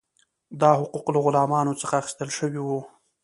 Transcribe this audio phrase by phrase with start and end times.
[0.61, 2.79] دا حقوق له غلامانو څخه اخیستل شوي وو.